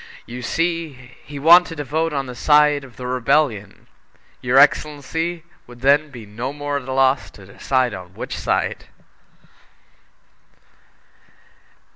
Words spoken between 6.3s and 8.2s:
more at a loss to decide on